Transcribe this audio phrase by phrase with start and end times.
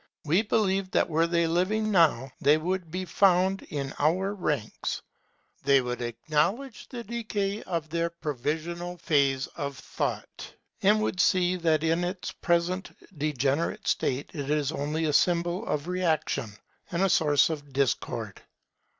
[0.25, 5.03] We believe that were they living now, they would be found in our ranks.
[5.63, 11.83] They would acknowledge the decay of their provisional phase of thought, and would see that
[11.83, 16.53] in its present degenerate state it is only a symbol of reaction,
[16.91, 18.41] and a source of discord.